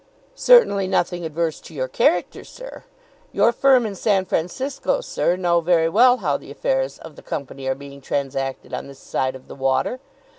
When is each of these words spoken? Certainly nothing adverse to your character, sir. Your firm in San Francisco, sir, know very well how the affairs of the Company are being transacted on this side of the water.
Certainly 0.33 0.87
nothing 0.87 1.23
adverse 1.25 1.59
to 1.61 1.75
your 1.75 1.87
character, 1.87 2.43
sir. 2.43 2.85
Your 3.31 3.51
firm 3.51 3.85
in 3.85 3.93
San 3.93 4.25
Francisco, 4.25 4.99
sir, 4.99 5.35
know 5.35 5.61
very 5.61 5.89
well 5.89 6.17
how 6.17 6.37
the 6.37 6.49
affairs 6.49 6.97
of 6.97 7.15
the 7.15 7.21
Company 7.21 7.67
are 7.67 7.75
being 7.75 8.01
transacted 8.01 8.73
on 8.73 8.87
this 8.87 8.97
side 8.97 9.35
of 9.35 9.47
the 9.47 9.53
water. 9.53 9.99